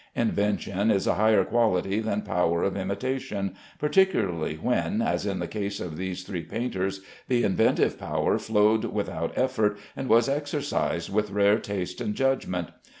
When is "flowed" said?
8.39-8.83